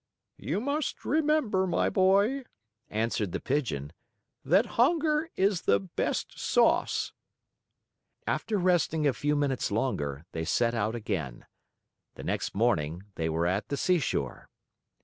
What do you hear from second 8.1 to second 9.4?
After resting a few